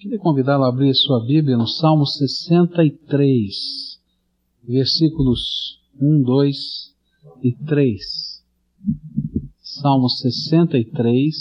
[0.00, 4.00] Queria convidá-lo a abrir sua Bíblia no Salmo 63,
[4.66, 6.56] versículos 1, 2
[7.42, 8.42] e 3.
[9.60, 11.36] Salmo 63,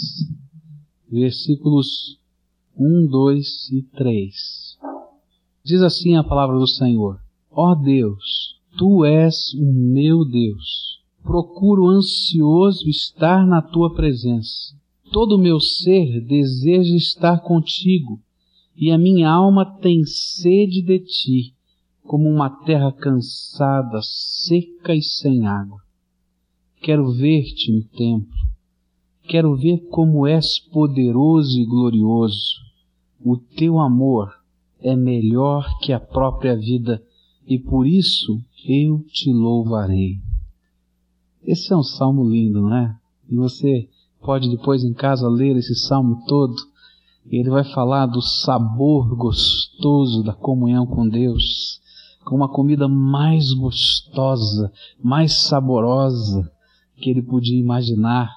[1.10, 2.20] versículos
[2.78, 4.36] 1, 2 e 3.
[5.64, 7.18] Diz assim a palavra do Senhor:
[7.50, 11.00] Ó oh Deus, tu és o meu Deus.
[11.24, 14.76] Procuro ansioso estar na tua presença.
[15.14, 18.20] Todo o meu ser deseja estar contigo,
[18.80, 21.54] e a minha alma tem sede de ti,
[22.02, 25.82] como uma terra cansada, seca e sem água.
[26.82, 28.40] Quero ver-te no templo.
[29.24, 32.56] Quero ver como és poderoso e glorioso.
[33.20, 34.34] O teu amor
[34.80, 37.04] é melhor que a própria vida
[37.46, 40.20] e por isso eu te louvarei.
[41.44, 42.98] Esse é um salmo lindo, não é?
[43.30, 43.90] E você
[44.22, 46.56] pode depois em casa ler esse salmo todo.
[47.26, 51.80] Ele vai falar do sabor gostoso da comunhão com Deus,
[52.26, 54.72] com uma comida mais gostosa,
[55.04, 56.52] mais saborosa
[56.98, 58.30] que ele podia imaginar.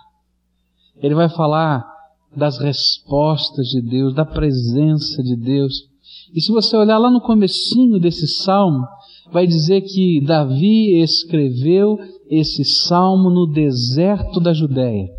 [0.97, 1.87] Ele vai falar
[2.34, 5.89] das respostas de Deus, da presença de Deus.
[6.35, 8.87] E se você olhar lá no comecinho desse salmo,
[9.31, 11.98] vai dizer que Davi escreveu
[12.31, 15.11] esse salmo no deserto da Judéia.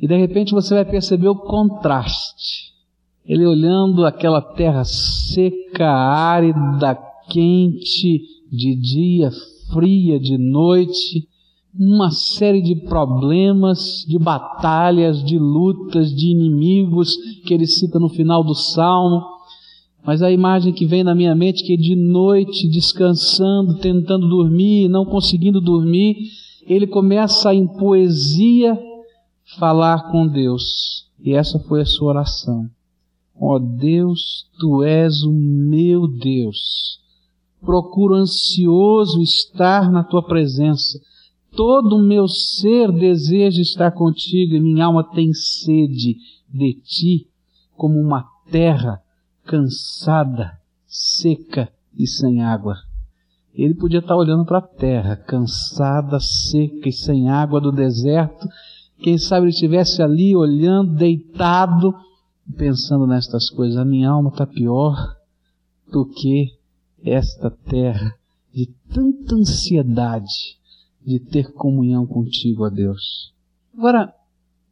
[0.00, 2.72] E de repente você vai perceber o contraste.
[3.24, 6.98] Ele olhando aquela terra seca, árida,
[7.30, 8.22] quente,
[8.52, 9.30] de dia,
[9.72, 11.26] fria de noite,
[11.76, 18.44] uma série de problemas, de batalhas, de lutas, de inimigos que ele cita no final
[18.44, 19.22] do salmo.
[20.06, 24.88] Mas a imagem que vem na minha mente é que de noite, descansando, tentando dormir,
[24.88, 26.16] não conseguindo dormir,
[26.66, 28.78] ele começa em poesia
[29.58, 31.08] falar com Deus.
[31.20, 32.68] E essa foi a sua oração.
[33.36, 37.00] Ó oh Deus, tu és o meu Deus.
[37.60, 41.00] Procuro ansioso estar na tua presença.
[41.56, 46.16] Todo o meu ser deseja estar contigo e minha alma tem sede
[46.48, 47.28] de ti,
[47.76, 49.00] como uma terra
[49.44, 52.76] cansada, seca e sem água.
[53.54, 58.48] Ele podia estar olhando para a terra, cansada, seca e sem água do deserto.
[59.04, 61.94] Quem sabe ele estivesse ali olhando, deitado,
[62.56, 63.76] pensando nestas coisas.
[63.76, 64.96] A minha alma está pior
[65.92, 66.54] do que
[67.04, 68.16] esta terra
[68.50, 70.56] de tanta ansiedade
[71.04, 73.30] de ter comunhão contigo, ó Deus.
[73.76, 74.10] Agora,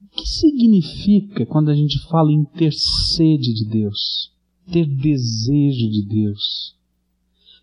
[0.03, 4.33] o que significa quando a gente fala em ter sede de Deus?
[4.73, 6.75] Ter desejo de Deus?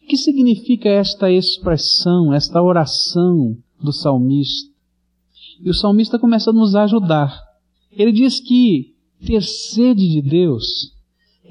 [0.04, 4.70] O que significa esta expressão, esta oração do salmista?
[5.62, 7.38] E o salmista começa a nos ajudar.
[7.92, 8.94] Ele diz que
[9.26, 10.94] ter sede de Deus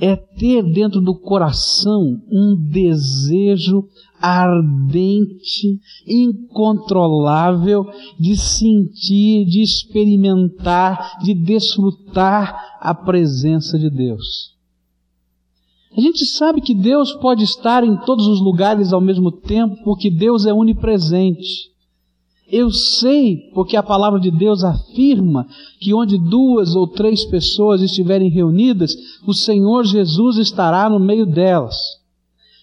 [0.00, 3.84] é ter dentro do coração um desejo
[4.20, 7.84] ardente, incontrolável
[8.18, 14.56] de sentir, de experimentar, de desfrutar a presença de Deus.
[15.96, 20.10] A gente sabe que Deus pode estar em todos os lugares ao mesmo tempo, porque
[20.10, 21.72] Deus é onipresente.
[22.50, 25.46] Eu sei, porque a palavra de Deus afirma
[25.78, 31.76] que onde duas ou três pessoas estiverem reunidas, o Senhor Jesus estará no meio delas.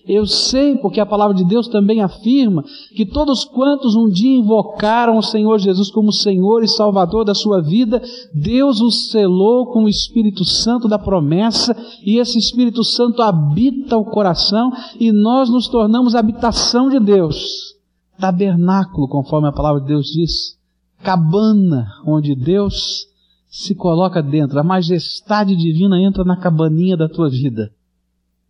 [0.08, 2.64] Eu sei, porque a palavra de Deus também afirma
[2.96, 7.62] que todos quantos um dia invocaram o Senhor Jesus como Senhor e Salvador da sua
[7.62, 8.02] vida,
[8.34, 14.06] Deus os selou com o Espírito Santo da promessa, e esse Espírito Santo habita o
[14.06, 17.75] coração, e nós nos tornamos habitação de Deus.
[18.20, 20.58] Tabernáculo, conforme a palavra de Deus diz.
[21.04, 23.08] Cabana, onde Deus
[23.48, 24.60] se coloca dentro.
[24.60, 27.72] A majestade divina entra na cabaninha da tua vida.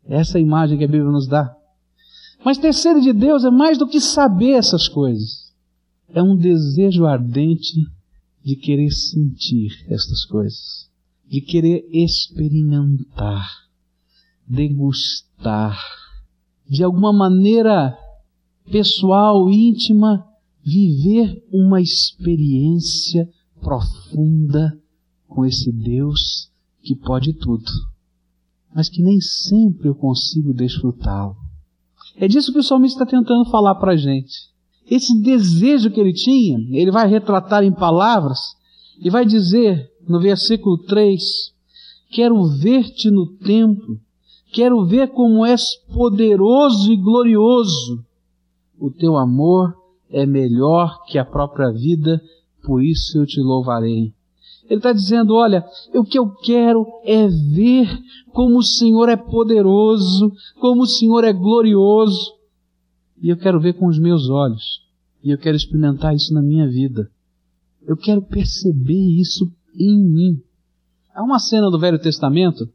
[0.07, 1.55] Essa é a imagem que a Bíblia nos dá.
[2.43, 5.51] Mas ter sede de Deus é mais do que saber essas coisas.
[6.09, 7.85] É um desejo ardente
[8.43, 10.87] de querer sentir estas coisas,
[11.27, 13.47] de querer experimentar,
[14.47, 15.79] degustar,
[16.69, 17.97] de alguma maneira
[18.71, 20.25] pessoal, íntima,
[20.63, 23.29] viver uma experiência
[23.61, 24.77] profunda
[25.27, 26.49] com esse Deus
[26.81, 27.71] que pode tudo
[28.75, 31.37] mas que nem sempre eu consigo desfrutá-lo.
[32.17, 34.53] É disso que o salmista está tentando falar para a gente.
[34.85, 38.37] Esse desejo que ele tinha, ele vai retratar em palavras
[38.99, 41.23] e vai dizer no versículo 3:
[42.11, 43.97] Quero ver-te no templo,
[44.51, 45.63] quero ver como és
[45.93, 48.03] poderoso e glorioso.
[48.79, 49.73] O teu amor
[50.09, 52.21] é melhor que a própria vida,
[52.63, 54.13] por isso eu te louvarei.
[54.69, 55.63] Ele está dizendo: olha,
[55.93, 57.87] o que eu quero é ver
[58.31, 62.33] como o Senhor é poderoso, como o Senhor é glorioso.
[63.21, 64.81] E eu quero ver com os meus olhos.
[65.23, 67.09] E eu quero experimentar isso na minha vida.
[67.87, 70.41] Eu quero perceber isso em mim.
[71.13, 72.67] Há uma cena do Velho Testamento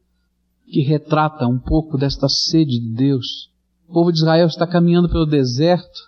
[0.67, 3.50] que retrata um pouco desta sede de Deus.
[3.90, 6.00] O povo de Israel está caminhando pelo deserto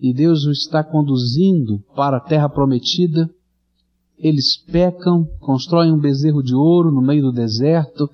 [0.00, 3.28] e Deus o está conduzindo para a terra prometida.
[4.16, 8.08] Eles pecam, constroem um bezerro de ouro no meio do deserto,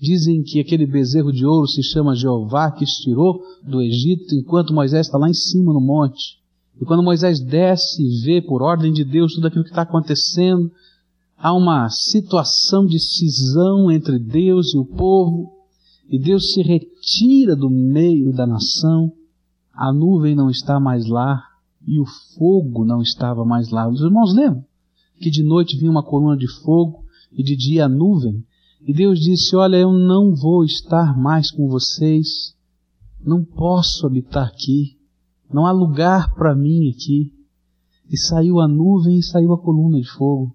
[0.00, 4.72] dizem que aquele bezerro de ouro se chama Jeová, que os tirou do Egito, enquanto
[4.72, 6.38] Moisés está lá em cima no monte.
[6.80, 10.72] E quando Moisés desce e vê por ordem de Deus tudo aquilo que está acontecendo,
[11.36, 15.61] há uma situação de cisão entre Deus e o povo,
[16.12, 19.12] e Deus se retira do meio da nação,
[19.74, 21.42] a nuvem não está mais lá,
[21.84, 22.04] e o
[22.36, 23.88] fogo não estava mais lá.
[23.88, 24.64] Os irmãos lembram?
[25.22, 28.44] que de noite vinha uma coluna de fogo e de dia a nuvem.
[28.84, 32.54] E Deus disse: Olha, eu não vou estar mais com vocês,
[33.24, 34.98] não posso habitar aqui,
[35.50, 37.32] não há lugar para mim aqui.
[38.10, 40.54] E saiu a nuvem e saiu a coluna de fogo.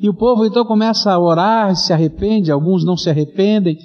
[0.00, 3.78] E o povo então começa a orar, se arrepende, alguns não se arrependem,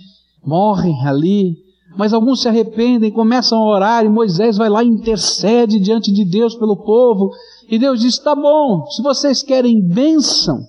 [0.46, 1.58] morrem ali,
[1.98, 6.24] mas alguns se arrependem, começam a orar, e Moisés vai lá e intercede diante de
[6.24, 7.32] Deus pelo povo,
[7.70, 10.60] e Deus diz: tá bom, se vocês querem bênção,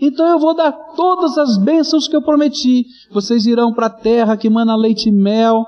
[0.00, 2.86] então eu vou dar todas as bênçãos que eu prometi.
[3.12, 5.64] Vocês irão para a terra que mana leite e mel.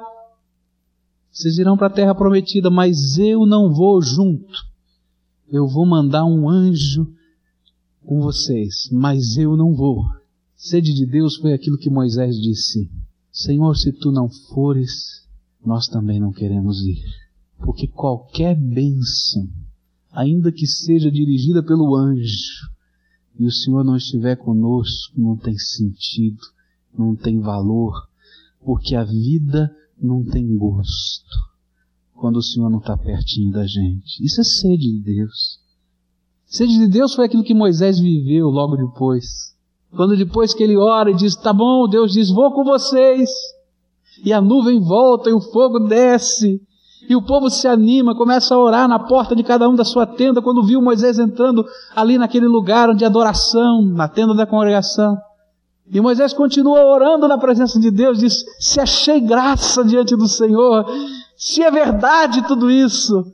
[1.30, 4.52] Vocês irão para a terra prometida, mas eu não vou junto.
[5.48, 7.06] Eu vou mandar um anjo
[8.04, 10.04] com vocês, mas eu não vou.
[10.68, 12.90] Sede de Deus foi aquilo que Moisés disse:
[13.30, 15.24] Senhor, se tu não fores,
[15.64, 17.04] nós também não queremos ir.
[17.58, 19.48] Porque qualquer bênção
[20.10, 22.68] ainda que seja dirigida pelo anjo,
[23.38, 26.40] e o Senhor não estiver conosco, não tem sentido,
[26.98, 27.92] não tem valor,
[28.64, 29.70] porque a vida
[30.02, 31.30] não tem gosto
[32.12, 34.24] quando o Senhor não está pertinho da gente.
[34.24, 35.60] Isso é sede de Deus.
[36.46, 39.54] Sede de Deus foi aquilo que Moisés viveu logo depois.
[39.94, 43.30] Quando depois que ele ora e diz, tá bom, Deus diz, vou com vocês.
[44.24, 46.60] E a nuvem volta e o fogo desce
[47.08, 50.06] e o povo se anima, começa a orar na porta de cada um da sua
[50.06, 55.16] tenda, quando viu Moisés entrando ali naquele lugar de adoração, na tenda da congregação.
[55.88, 60.84] E Moisés continua orando na presença de Deus, diz: Se achei graça diante do Senhor,
[61.36, 63.24] se é verdade tudo isso,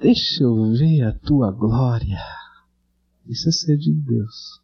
[0.00, 2.20] deixa eu ver a tua glória.
[3.26, 4.61] Isso é ser de Deus.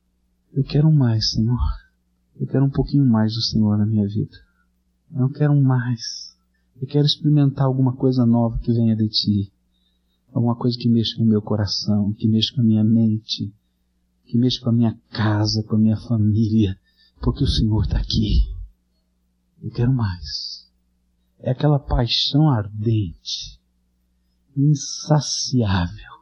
[0.53, 1.59] Eu quero mais, Senhor.
[2.37, 4.37] Eu quero um pouquinho mais do Senhor na minha vida.
[5.15, 6.37] Eu quero mais.
[6.81, 9.53] Eu quero experimentar alguma coisa nova que venha de ti.
[10.33, 13.53] Alguma coisa que mexa com o meu coração, que mexa com a minha mente,
[14.27, 16.79] que mexa com a minha casa, com a minha família,
[17.21, 18.45] porque o Senhor está aqui.
[19.63, 20.71] Eu quero mais.
[21.41, 23.59] É aquela paixão ardente,
[24.57, 26.18] insaciável.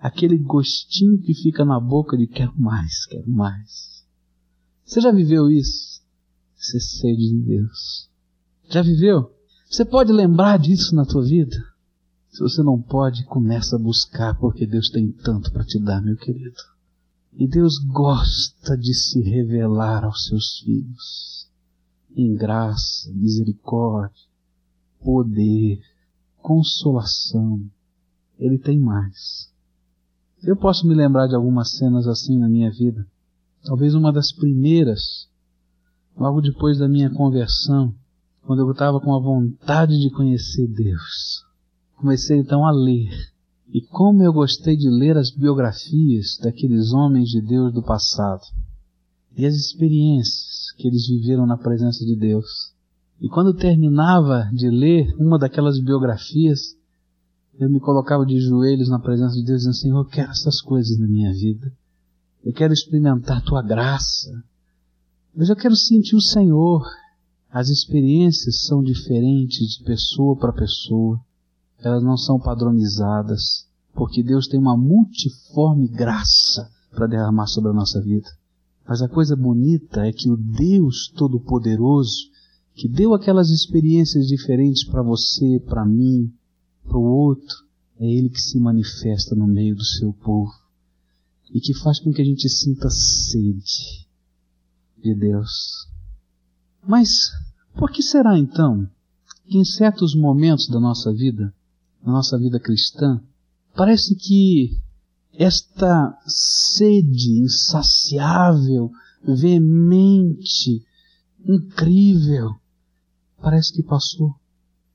[0.00, 4.04] Aquele gostinho que fica na boca de quero mais, quero mais.
[4.84, 6.00] Você já viveu isso?
[6.74, 8.08] É sede de Deus.
[8.68, 9.32] Já viveu?
[9.68, 11.56] Você pode lembrar disso na tua vida?
[12.30, 16.16] Se você não pode, começa a buscar, porque Deus tem tanto para te dar, meu
[16.16, 16.56] querido.
[17.32, 21.48] E Deus gosta de se revelar aos seus filhos
[22.16, 24.22] em graça, misericórdia,
[25.00, 25.80] poder,
[26.38, 27.62] consolação.
[28.38, 29.52] Ele tem mais.
[30.42, 33.06] Eu posso me lembrar de algumas cenas assim na minha vida.
[33.64, 35.28] Talvez uma das primeiras,
[36.16, 37.94] logo depois da minha conversão,
[38.42, 41.44] quando eu estava com a vontade de conhecer Deus.
[41.96, 43.10] Comecei então a ler.
[43.72, 48.42] E como eu gostei de ler as biografias daqueles homens de Deus do passado.
[49.36, 52.72] E as experiências que eles viveram na presença de Deus.
[53.20, 56.75] E quando terminava de ler uma daquelas biografias,
[57.58, 60.98] eu me colocava de joelhos na presença de Deus, dizendo: Senhor, eu quero essas coisas
[60.98, 61.72] na minha vida.
[62.44, 64.30] Eu quero experimentar a tua graça.
[65.34, 66.86] Mas eu quero sentir o Senhor.
[67.50, 71.18] As experiências são diferentes de pessoa para pessoa,
[71.78, 78.00] elas não são padronizadas, porque Deus tem uma multiforme graça para derramar sobre a nossa
[78.00, 78.28] vida.
[78.86, 82.30] Mas a coisa bonita é que o Deus Todo-Poderoso,
[82.74, 86.30] que deu aquelas experiências diferentes para você, para mim,
[86.86, 87.64] para o outro,
[87.98, 90.52] é Ele que se manifesta no meio do seu povo
[91.52, 94.06] e que faz com que a gente sinta sede
[95.02, 95.88] de Deus.
[96.86, 97.30] Mas
[97.74, 98.88] por que será então
[99.46, 101.54] que em certos momentos da nossa vida,
[102.04, 103.22] na nossa vida cristã,
[103.74, 104.78] parece que
[105.32, 108.90] esta sede insaciável,
[109.22, 110.84] veemente,
[111.44, 112.50] incrível,
[113.40, 114.34] parece que passou.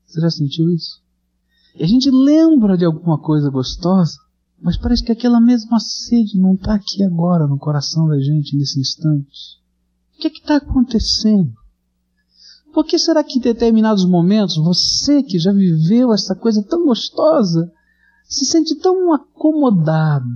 [0.04, 1.01] Você já sentiu isso?
[1.74, 4.18] E a gente lembra de alguma coisa gostosa,
[4.60, 8.80] mas parece que aquela mesma sede não está aqui agora no coração da gente nesse
[8.80, 9.60] instante.
[10.14, 11.52] O que é está acontecendo?
[12.72, 17.70] Por que será que em determinados momentos você que já viveu essa coisa tão gostosa
[18.24, 20.26] se sente tão acomodado?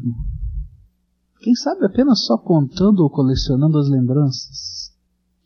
[1.40, 4.92] Quem sabe apenas só contando ou colecionando as lembranças?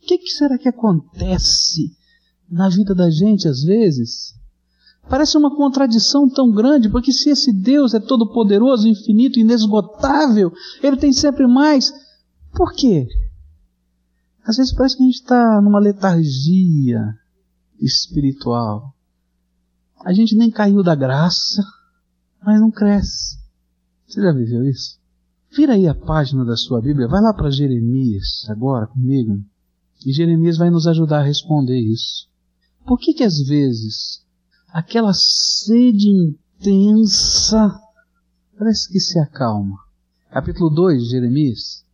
[0.02, 1.94] O que, que será que acontece
[2.50, 4.39] na vida da gente às vezes?
[5.10, 10.96] Parece uma contradição tão grande, porque se esse Deus é todo poderoso, infinito, inesgotável, ele
[10.96, 11.92] tem sempre mais,
[12.54, 13.08] por quê?
[14.44, 17.02] Às vezes parece que a gente está numa letargia
[17.80, 18.94] espiritual.
[20.04, 21.60] A gente nem caiu da graça,
[22.40, 23.36] mas não cresce.
[24.06, 25.00] Você já viveu isso?
[25.56, 29.44] Vira aí a página da sua Bíblia, vai lá para Jeremias agora comigo.
[30.06, 32.28] E Jeremias vai nos ajudar a responder isso.
[32.86, 34.24] Por que que às vezes
[34.72, 37.80] aquela sede intensa
[38.58, 39.76] parece que se acalma?
[40.30, 41.84] Capítulo 2 de Jeremias.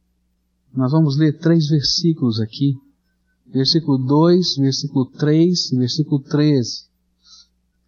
[0.75, 2.75] Nós vamos ler três versículos aqui.
[3.47, 6.87] Versículo 2, versículo 3 e versículo 13.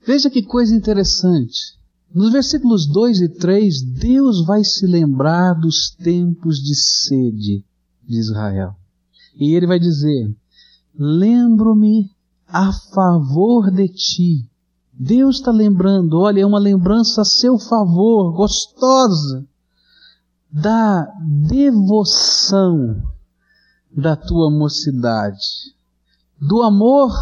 [0.07, 1.77] Veja que coisa interessante.
[2.15, 7.63] Nos versículos 2 e 3, Deus vai se lembrar dos tempos de sede
[8.03, 8.75] de Israel.
[9.39, 10.35] E ele vai dizer:
[10.95, 12.11] Lembro-me
[12.47, 14.49] a favor de ti.
[14.99, 19.47] Deus está lembrando, olha, é uma lembrança a seu favor, gostosa
[20.51, 21.07] da
[21.47, 23.01] devoção
[23.95, 25.75] da tua mocidade,
[26.41, 27.13] do amor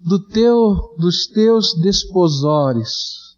[0.00, 3.36] do teu, dos teus desposórios,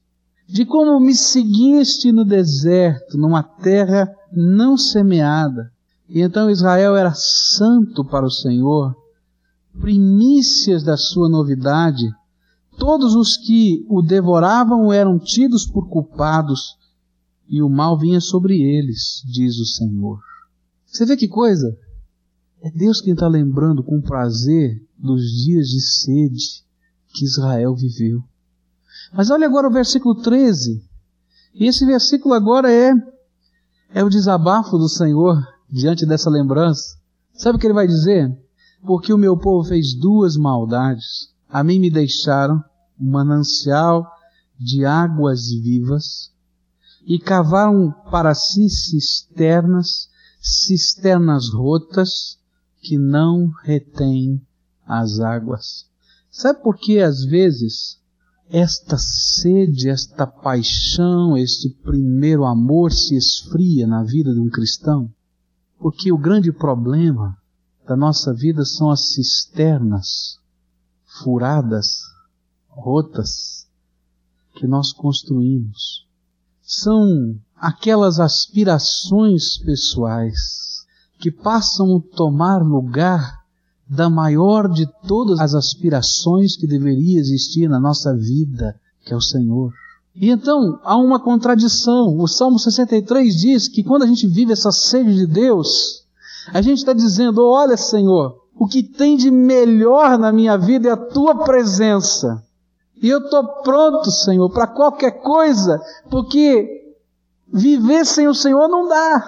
[0.48, 5.72] de como me seguiste no deserto, numa terra não semeada.
[6.08, 8.94] E então Israel era santo para o Senhor,
[9.80, 12.08] primícias da sua novidade.
[12.78, 16.76] Todos os que o devoravam eram tidos por culpados,
[17.48, 20.20] e o mal vinha sobre eles, diz o Senhor.
[20.86, 21.76] Você vê que coisa?
[22.62, 26.62] É Deus quem está lembrando com prazer dos dias de sede
[27.12, 28.22] que Israel viveu.
[29.12, 30.82] Mas olha agora o versículo 13.
[31.54, 32.92] E esse versículo agora é,
[33.92, 36.96] é o desabafo do Senhor diante dessa lembrança.
[37.34, 38.30] Sabe o que ele vai dizer?
[38.86, 41.31] Porque o meu povo fez duas maldades.
[41.52, 42.64] A mim me deixaram
[42.98, 44.10] um manancial
[44.58, 46.32] de águas vivas
[47.04, 50.08] e cavaram para si cisternas,
[50.40, 52.38] cisternas rotas
[52.80, 54.40] que não retêm
[54.86, 55.86] as águas.
[56.30, 58.00] Sabe por que às vezes
[58.48, 65.12] esta sede, esta paixão, este primeiro amor se esfria na vida de um cristão?
[65.78, 67.36] Porque o grande problema
[67.86, 70.40] da nossa vida são as cisternas
[71.20, 72.00] furadas,
[72.68, 73.66] rotas,
[74.54, 76.06] que nós construímos
[76.62, 80.86] são aquelas aspirações pessoais
[81.18, 83.42] que passam a tomar lugar
[83.88, 89.20] da maior de todas as aspirações que deveria existir na nossa vida, que é o
[89.20, 89.72] Senhor.
[90.14, 92.18] E então há uma contradição.
[92.18, 96.04] O Salmo 63 diz que quando a gente vive essa sede de Deus,
[96.52, 100.92] a gente está dizendo: Olha, Senhor, o que tem de melhor na minha vida é
[100.92, 102.42] a tua presença.
[103.02, 106.94] E eu estou pronto, Senhor, para qualquer coisa, porque
[107.52, 109.24] viver sem o Senhor não dá.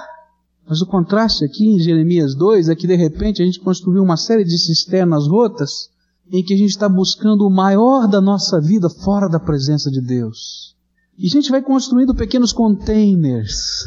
[0.66, 4.16] Mas o contraste aqui em Jeremias 2 é que de repente a gente construiu uma
[4.16, 5.90] série de cisternas rotas
[6.30, 10.00] em que a gente está buscando o maior da nossa vida fora da presença de
[10.00, 10.74] Deus.
[11.18, 13.84] E a gente vai construindo pequenos containers,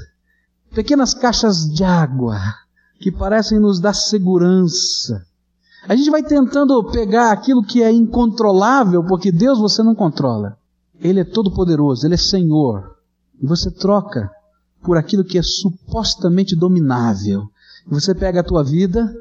[0.71, 2.37] pequenas caixas de água
[2.99, 5.25] que parecem nos dar segurança,
[5.87, 10.57] a gente vai tentando pegar aquilo que é incontrolável, porque Deus você não controla.
[10.99, 12.95] Ele é todo poderoso, ele é Senhor.
[13.41, 14.29] E você troca
[14.83, 17.43] por aquilo que é supostamente dominável.
[17.89, 19.13] E você pega a tua vida,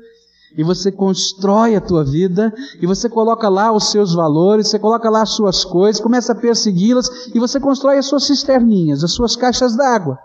[0.57, 5.09] e você constrói a tua vida, e você coloca lá os seus valores, você coloca
[5.09, 9.37] lá as suas coisas, começa a persegui-las, e você constrói as suas cisterninhas, as suas
[9.37, 10.19] caixas d'água.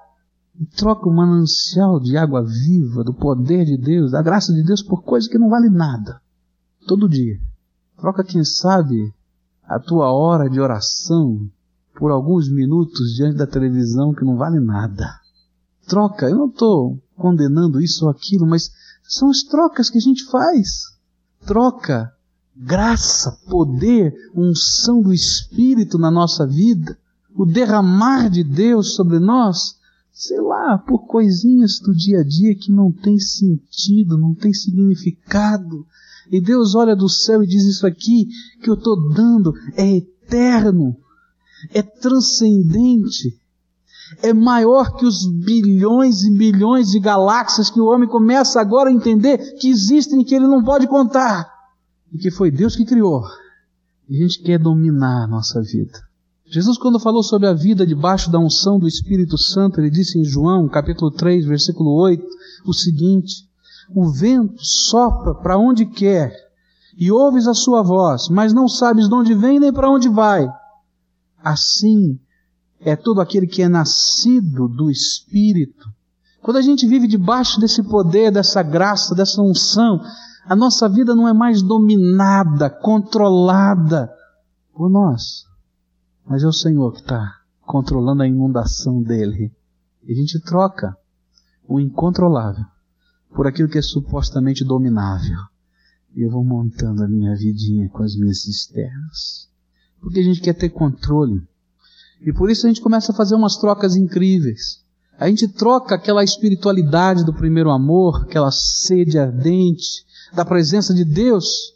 [0.75, 5.03] Troca o manancial de água viva, do poder de Deus, da graça de Deus, por
[5.03, 6.21] coisa que não vale nada
[6.87, 7.39] todo dia.
[7.97, 9.13] Troca, quem sabe,
[9.63, 11.49] a tua hora de oração
[11.95, 15.19] por alguns minutos diante da televisão que não vale nada.
[15.87, 18.71] Troca, eu não estou condenando isso ou aquilo, mas
[19.03, 20.83] são as trocas que a gente faz.
[21.45, 22.11] Troca
[22.55, 26.97] graça, poder, unção do Espírito na nossa vida,
[27.33, 29.79] o derramar de Deus sobre nós,
[30.13, 35.85] sei lá, por coisinhas do dia a dia que não tem sentido, não tem significado.
[36.31, 38.27] E Deus olha do céu e diz: Isso aqui
[38.61, 40.95] que eu estou dando é eterno,
[41.73, 43.39] é transcendente,
[44.21, 48.93] é maior que os bilhões e bilhões de galáxias que o homem começa agora a
[48.93, 51.49] entender que existem e que ele não pode contar.
[52.11, 53.23] E que foi Deus que criou.
[54.09, 56.10] E a gente quer dominar a nossa vida.
[56.51, 60.25] Jesus, quando falou sobre a vida debaixo da unção do Espírito Santo, ele disse em
[60.25, 62.21] João, capítulo 3, versículo 8,
[62.65, 63.49] o seguinte:
[63.95, 66.35] O vento sopra para onde quer,
[66.97, 70.45] e ouves a sua voz, mas não sabes de onde vem nem para onde vai.
[71.41, 72.19] Assim
[72.81, 75.87] é todo aquele que é nascido do Espírito.
[76.41, 80.01] Quando a gente vive debaixo desse poder, dessa graça, dessa unção,
[80.45, 84.11] a nossa vida não é mais dominada, controlada
[84.73, 85.49] por nós
[86.31, 89.51] mas é o Senhor que está controlando a inundação dele.
[90.01, 90.95] E a gente troca
[91.67, 92.63] o incontrolável
[93.35, 95.37] por aquilo que é supostamente dominável.
[96.15, 99.49] E eu vou montando a minha vidinha com as minhas cisternas.
[99.99, 101.45] Porque a gente quer ter controle.
[102.21, 104.85] E por isso a gente começa a fazer umas trocas incríveis.
[105.19, 111.75] A gente troca aquela espiritualidade do primeiro amor, aquela sede ardente da presença de Deus,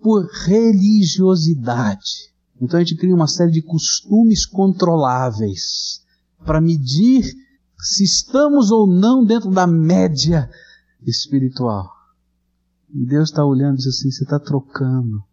[0.00, 2.29] por religiosidade.
[2.60, 6.04] Então a gente cria uma série de costumes controláveis
[6.44, 7.34] para medir
[7.78, 10.50] se estamos ou não dentro da média
[11.06, 11.90] espiritual.
[12.92, 15.24] E Deus está olhando e diz assim: você está trocando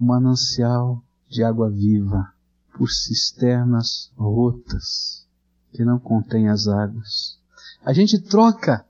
[0.00, 2.32] um manancial de água viva
[2.76, 5.26] por cisternas rotas
[5.72, 7.38] que não contêm as águas.
[7.84, 8.84] A gente troca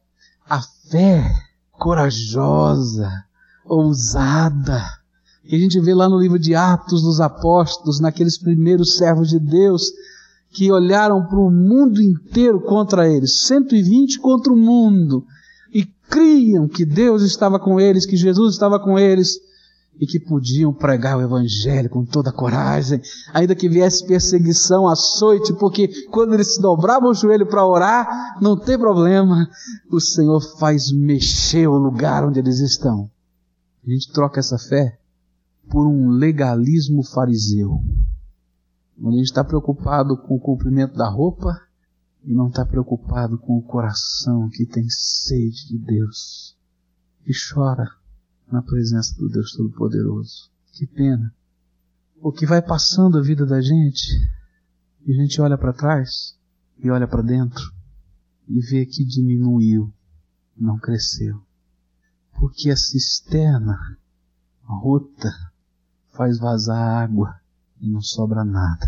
[0.48, 1.30] a fé
[1.72, 3.24] corajosa,
[3.64, 4.99] ousada,
[5.50, 9.40] que a gente vê lá no livro de Atos dos Apóstolos, naqueles primeiros servos de
[9.40, 9.90] Deus
[10.52, 15.24] que olharam para o mundo inteiro contra eles, 120 contra o mundo,
[15.74, 19.40] e criam que Deus estava com eles, que Jesus estava com eles,
[20.00, 23.00] e que podiam pregar o Evangelho com toda coragem,
[23.34, 28.56] ainda que viesse perseguição, açoite, porque quando eles se dobravam o joelho para orar, não
[28.56, 29.48] tem problema,
[29.90, 33.10] o Senhor faz mexer o lugar onde eles estão.
[33.84, 34.99] A gente troca essa fé
[35.70, 37.82] por um legalismo fariseu.
[38.98, 41.58] Onde a gente está preocupado com o cumprimento da roupa
[42.24, 46.58] e não está preocupado com o coração que tem sede de Deus
[47.26, 47.88] e chora
[48.50, 50.50] na presença do Deus Todo-Poderoso.
[50.72, 51.34] Que pena.
[52.20, 54.10] O que vai passando a vida da gente
[55.06, 56.36] e a gente olha para trás
[56.78, 57.72] e olha para dentro
[58.46, 59.92] e vê que diminuiu,
[60.56, 61.40] não cresceu.
[62.38, 63.78] Porque a cisterna
[64.62, 65.49] rota
[66.20, 67.34] faz vazar água
[67.80, 68.86] e não sobra nada.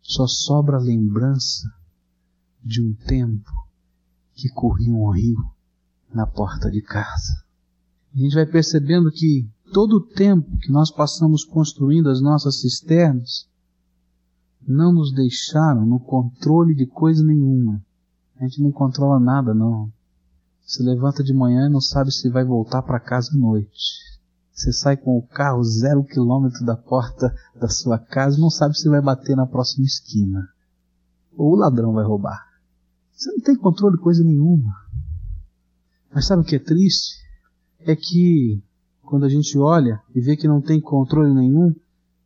[0.00, 1.70] Só sobra a lembrança
[2.64, 3.50] de um tempo
[4.32, 5.36] que corria um rio
[6.14, 7.44] na porta de casa.
[8.14, 13.46] A gente vai percebendo que todo o tempo que nós passamos construindo as nossas cisternas
[14.66, 17.84] não nos deixaram no controle de coisa nenhuma.
[18.40, 19.92] A gente não controla nada, não.
[20.64, 24.12] Se levanta de manhã e não sabe se vai voltar para casa à noite.
[24.52, 28.76] Você sai com o carro zero quilômetro da porta da sua casa e não sabe
[28.76, 30.46] se vai bater na próxima esquina.
[31.36, 32.46] Ou o ladrão vai roubar.
[33.14, 34.74] Você não tem controle de coisa nenhuma.
[36.14, 37.16] Mas sabe o que é triste?
[37.80, 38.62] É que
[39.02, 41.74] quando a gente olha e vê que não tem controle nenhum,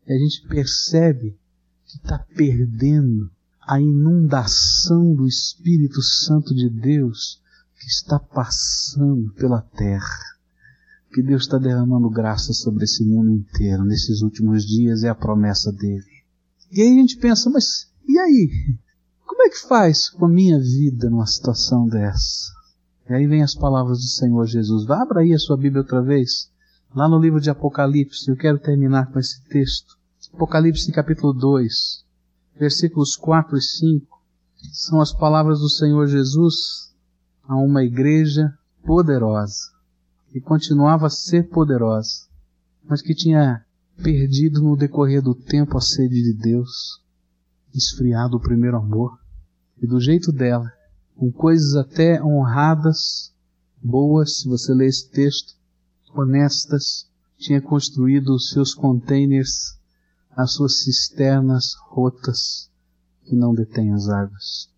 [0.09, 1.39] a gente percebe
[1.87, 7.41] que está perdendo a inundação do Espírito Santo de Deus
[7.79, 10.26] que está passando pela terra
[11.17, 15.73] que Deus está derramando graça sobre esse mundo inteiro nesses últimos dias é a promessa
[15.73, 16.05] dele.
[16.71, 18.51] E aí a gente pensa, mas e aí?
[19.25, 22.53] Como é que faz com a minha vida numa situação dessa?
[23.09, 24.85] E aí vem as palavras do Senhor Jesus.
[24.85, 26.51] Vá, abra aí a sua Bíblia outra vez.
[26.95, 29.97] Lá no livro de Apocalipse, eu quero terminar com esse texto.
[30.35, 32.05] Apocalipse capítulo 2,
[32.61, 34.23] versículos 4 e 5,
[34.71, 36.93] são as palavras do Senhor Jesus
[37.49, 38.53] a uma igreja
[38.85, 39.76] poderosa
[40.37, 42.27] que continuava a ser poderosa,
[42.85, 43.64] mas que tinha
[44.03, 47.03] perdido no decorrer do tempo a sede de Deus,
[47.75, 49.18] esfriado o primeiro amor,
[49.81, 50.70] e do jeito dela,
[51.16, 53.33] com coisas até honradas,
[53.83, 55.55] boas, se você ler esse texto,
[56.12, 59.79] honestas, tinha construído os seus containers,
[60.33, 62.70] as suas cisternas rotas
[63.25, 64.68] que não detêm as águas.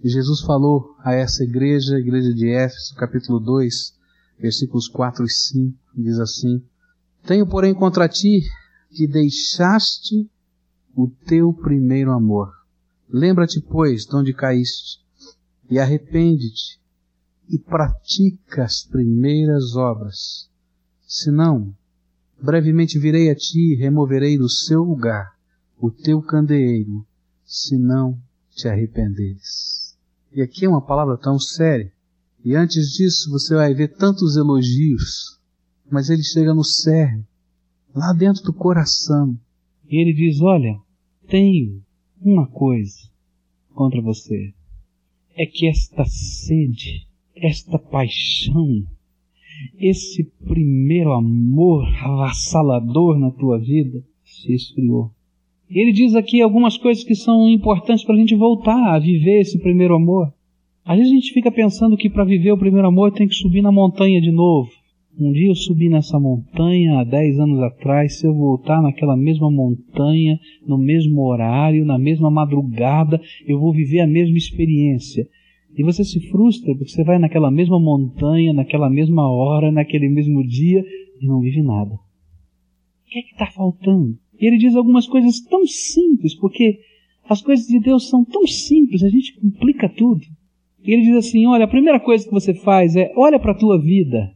[0.00, 3.97] E Jesus falou a essa igreja, a igreja de Éfeso, capítulo 2,
[4.38, 6.62] versículos 4 e 5, diz assim:
[7.24, 8.42] Tenho, porém, contra ti
[8.90, 10.30] que deixaste
[10.94, 12.52] o teu primeiro amor.
[13.08, 15.00] Lembra-te, pois, de onde caíste.
[15.70, 16.80] e arrepende-te
[17.48, 20.50] e pratica as primeiras obras.
[21.06, 21.74] Senão,
[22.40, 25.32] brevemente virei a ti e removerei do seu lugar
[25.78, 27.06] o teu candeeiro,
[27.44, 28.20] se não
[28.50, 29.96] te arrependeres.
[30.32, 31.92] E aqui é uma palavra tão séria.
[32.44, 35.38] E antes disso você vai ver tantos elogios,
[35.90, 37.24] mas ele chega no cerne,
[37.94, 39.38] lá dentro do coração.
[39.90, 40.78] E ele diz: Olha,
[41.26, 41.82] tenho
[42.20, 42.98] uma coisa
[43.74, 44.52] contra você.
[45.34, 48.86] É que esta sede, esta paixão,
[49.78, 55.10] esse primeiro amor avassalador na tua vida se esfriou.
[55.70, 59.58] Ele diz aqui algumas coisas que são importantes para a gente voltar a viver esse
[59.58, 60.32] primeiro amor.
[60.88, 63.60] Às vezes a gente fica pensando que para viver o primeiro amor tem que subir
[63.60, 64.70] na montanha de novo.
[65.20, 69.50] Um dia eu subi nessa montanha há 10 anos atrás, se eu voltar naquela mesma
[69.50, 75.28] montanha, no mesmo horário, na mesma madrugada, eu vou viver a mesma experiência.
[75.76, 80.42] E você se frustra porque você vai naquela mesma montanha, naquela mesma hora, naquele mesmo
[80.42, 80.82] dia
[81.20, 81.92] e não vive nada.
[81.96, 84.16] O que é que está faltando?
[84.40, 86.80] E ele diz algumas coisas tão simples, porque
[87.28, 90.22] as coisas de Deus são tão simples, a gente complica tudo.
[90.88, 93.58] E ele diz assim: olha, a primeira coisa que você faz é olha para a
[93.58, 94.32] tua vida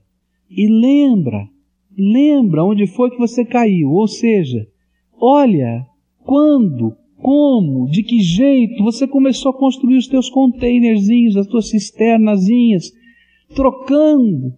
[0.51, 1.49] e lembra,
[1.97, 3.91] lembra onde foi que você caiu.
[3.91, 4.69] Ou seja,
[5.19, 5.87] olha
[6.23, 12.93] quando, como, de que jeito você começou a construir os teus containerzinhos, as tuas cisternazinhas,
[13.55, 14.53] trocando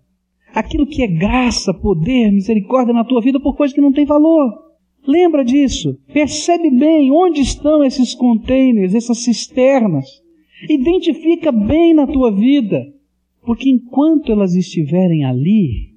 [0.52, 4.52] aquilo que é graça, poder, misericórdia na tua vida por coisas que não têm valor.
[5.07, 5.96] Lembra disso.
[6.12, 10.23] Percebe bem onde estão esses containers, essas cisternas.
[10.69, 12.93] Identifica bem na tua vida.
[13.43, 15.95] Porque enquanto elas estiverem ali,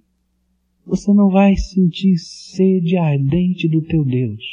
[0.86, 4.43] você não vai sentir sede ardente do teu Deus.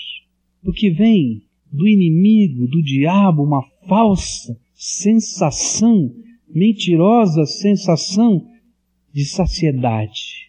[0.62, 6.14] Porque vem do inimigo, do diabo, uma falsa sensação,
[6.48, 8.46] mentirosa sensação
[9.12, 10.48] de saciedade.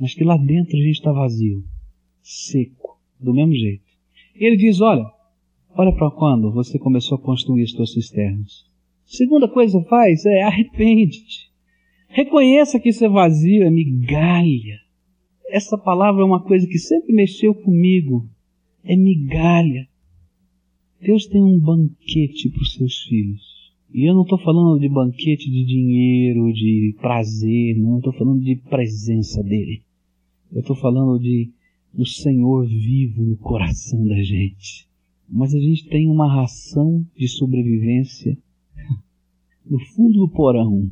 [0.00, 1.64] Mas que lá dentro a gente está vazio,
[2.20, 3.84] seco, do mesmo jeito.
[4.34, 5.04] Ele diz: olha,
[5.76, 8.64] olha para quando você começou a construir as suas cisternas.
[9.16, 11.48] Segunda coisa faz é arrepende-te.
[12.08, 14.80] Reconheça que isso é vazio, é migalha.
[15.48, 18.28] Essa palavra é uma coisa que sempre mexeu comigo.
[18.82, 19.86] É migalha.
[21.00, 23.72] Deus tem um banquete para os seus filhos.
[23.92, 28.56] E eu não estou falando de banquete de dinheiro, de prazer, não estou falando de
[28.56, 29.82] presença dele.
[30.52, 31.52] Eu estou falando de
[31.92, 34.88] do Senhor vivo no coração da gente.
[35.28, 38.36] Mas a gente tem uma ração de sobrevivência
[39.68, 40.90] no fundo do porão.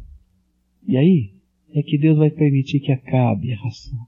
[0.86, 1.30] E aí
[1.74, 3.98] é que Deus vai permitir que acabe a ração.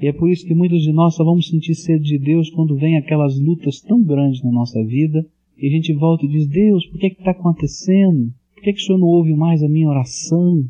[0.00, 2.76] E é por isso que muitos de nós só vamos sentir sede de Deus quando
[2.76, 5.26] vem aquelas lutas tão grandes na nossa vida
[5.62, 8.32] e a gente volta e diz: Deus, por que está acontecendo?
[8.54, 10.64] Por que, que o Senhor não ouve mais a minha oração?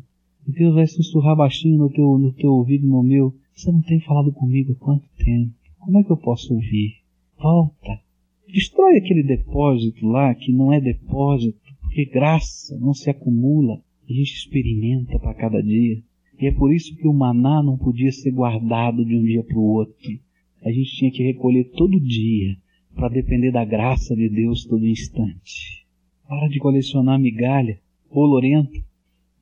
[0.47, 3.99] E Deus vai sussurrar baixinho no teu, no teu ouvido, no meu: Você não tem
[4.01, 5.51] falado comigo há quanto tempo?
[5.79, 6.97] Como é que eu posso ouvir?
[7.41, 7.99] Volta.
[8.47, 11.62] Destrói aquele depósito lá que não é depósito,
[11.93, 13.79] porque graça não se acumula,
[14.09, 16.01] a gente experimenta para cada dia.
[16.39, 19.59] E é por isso que o maná não podia ser guardado de um dia para
[19.59, 20.19] o outro.
[20.63, 22.57] A gente tinha que recolher todo dia
[22.95, 25.85] para depender da graça de Deus todo instante.
[26.27, 27.79] Para de colecionar migalha,
[28.09, 28.83] olorenta,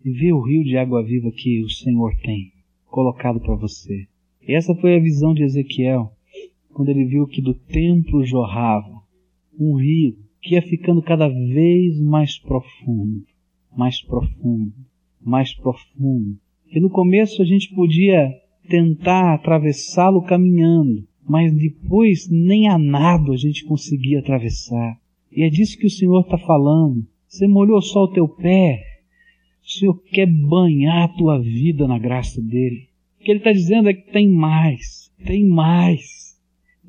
[0.03, 2.51] e vê o rio de água viva que o Senhor tem
[2.85, 4.07] colocado para você.
[4.45, 6.11] E essa foi a visão de Ezequiel,
[6.73, 9.01] quando ele viu que do templo jorrava
[9.57, 13.23] um rio que ia ficando cada vez mais profundo,
[13.75, 14.73] mais profundo,
[15.21, 16.37] mais profundo.
[16.69, 18.29] E no começo a gente podia
[18.67, 24.99] tentar atravessá-lo caminhando, mas depois nem a nado a gente conseguia atravessar.
[25.31, 27.05] E é disso que o Senhor está falando.
[27.27, 28.81] Você molhou só o teu pé.
[29.63, 32.89] O Senhor quer banhar a tua vida na graça dele.
[33.19, 36.37] O que ele está dizendo é que tem mais, tem mais.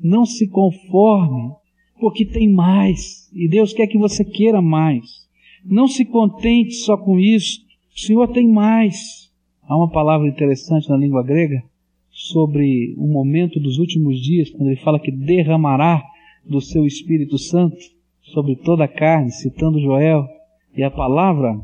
[0.01, 1.53] Não se conforme,
[1.99, 3.29] porque tem mais.
[3.33, 5.27] E Deus quer que você queira mais.
[5.65, 7.61] Não se contente só com isso.
[7.95, 9.31] O Senhor tem mais.
[9.63, 11.63] Há uma palavra interessante na língua grega
[12.11, 16.03] sobre o momento dos últimos dias, quando ele fala que derramará
[16.47, 17.77] do seu Espírito Santo
[18.21, 20.27] sobre toda a carne, citando Joel.
[20.75, 21.59] E a palavra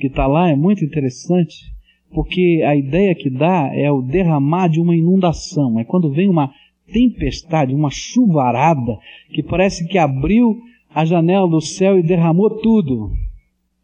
[0.00, 1.72] que está lá é muito interessante,
[2.12, 5.78] porque a ideia que dá é o derramar de uma inundação.
[5.78, 6.52] É quando vem uma
[6.92, 8.98] tempestade, uma chuvarada,
[9.30, 10.60] que parece que abriu
[10.94, 13.12] a janela do céu e derramou tudo.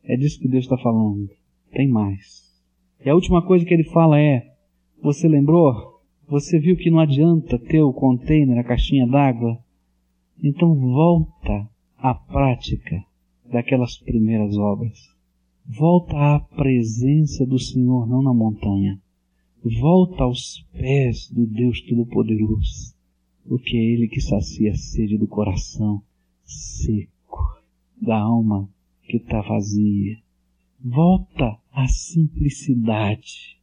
[0.04, 1.28] É disso que Deus está falando.
[1.72, 2.46] Tem mais.
[3.04, 4.46] E a última coisa que ele fala é:
[5.02, 5.96] Você lembrou
[6.28, 9.56] você viu que não adianta ter o container, a caixinha d'água?
[10.42, 13.00] Então volta à prática
[13.48, 14.98] daquelas primeiras obras.
[15.64, 19.00] Volta à presença do Senhor, não na montanha.
[19.80, 22.95] Volta aos pés do Deus Todo-Poderoso,
[23.48, 26.02] porque é Ele que sacia a sede do coração
[26.44, 27.62] seco,
[28.00, 28.68] da alma
[29.02, 30.18] que está vazia.
[30.80, 33.58] Volta à simplicidade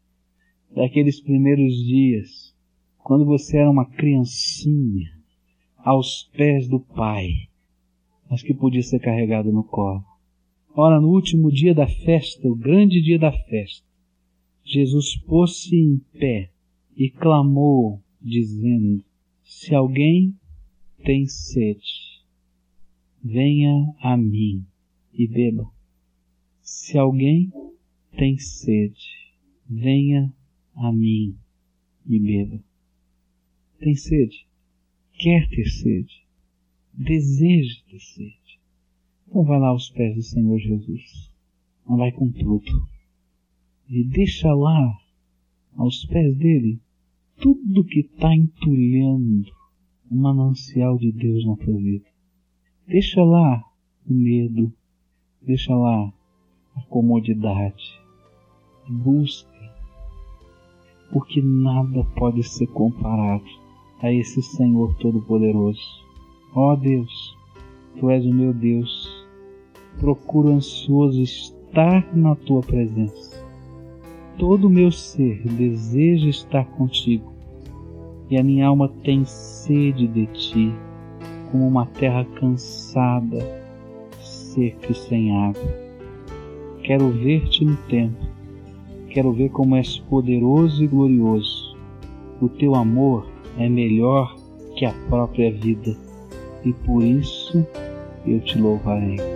[0.75, 2.55] daqueles primeiros dias,
[2.97, 5.11] quando você era uma criancinha
[5.77, 7.29] aos pés do Pai,
[8.29, 10.03] mas que podia ser carregado no colo.
[10.75, 13.85] Ora, no último dia da festa, o grande dia da festa,
[14.63, 16.49] Jesus pôs-se em pé
[16.97, 19.03] e clamou, dizendo:
[19.55, 20.37] Se alguém
[21.05, 22.21] tem sede,
[23.23, 24.65] venha a mim
[25.13, 25.71] e beba.
[26.59, 27.49] Se alguém
[28.17, 29.31] tem sede,
[29.69, 30.33] venha
[30.75, 31.37] a mim
[32.05, 32.61] e beba.
[33.79, 34.45] Tem sede?
[35.13, 36.25] Quer ter sede?
[36.91, 38.59] Deseja ter sede?
[39.27, 41.31] Então vai lá aos pés do Senhor Jesus.
[41.85, 42.89] Vai com tudo.
[43.87, 44.99] E deixa lá,
[45.77, 46.81] aos pés dele,
[47.43, 49.51] tudo que está entulhando
[50.09, 52.05] o manancial de Deus na tua vida.
[52.87, 53.61] Deixa lá
[54.09, 54.71] o medo,
[55.41, 56.13] deixa lá
[56.73, 57.99] a comodidade.
[58.87, 59.51] Busca
[61.11, 63.43] porque nada pode ser comparado
[64.01, 65.81] a esse Senhor Todo-Poderoso.
[66.55, 67.37] Ó oh Deus,
[67.99, 69.27] Tu és o meu Deus,
[69.99, 73.45] procuro ansioso estar na Tua presença.
[74.37, 77.32] Todo o meu ser deseja estar contigo,
[78.33, 80.73] e a minha alma tem sede de Ti,
[81.51, 83.39] como uma terra cansada,
[84.19, 85.83] seca e sem água.
[86.83, 88.33] Quero ver-te no tempo
[89.13, 91.77] Quero ver como és poderoso e glorioso.
[92.41, 93.27] O teu amor
[93.59, 94.35] é melhor
[94.75, 95.95] que a própria vida,
[96.65, 97.63] e por isso
[98.25, 99.32] eu te louvarei.